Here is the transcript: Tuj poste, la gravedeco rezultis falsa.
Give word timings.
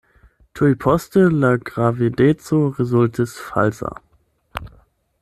Tuj 0.59 0.69
poste, 0.85 1.25
la 1.43 1.51
gravedeco 1.71 2.63
rezultis 2.79 3.37
falsa. 3.51 3.93